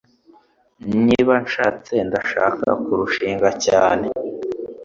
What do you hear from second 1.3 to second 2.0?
nshatse,